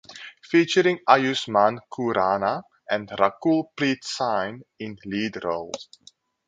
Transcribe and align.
Featuring 0.43 0.97
Ayushmann 1.07 1.77
Khurrana 1.91 2.63
and 2.89 3.07
Rakul 3.09 3.65
Preet 3.77 4.03
Singh 4.03 4.63
in 4.79 4.97
lead 5.05 5.43
roles. 5.43 5.89